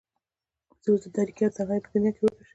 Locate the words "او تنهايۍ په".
1.45-1.89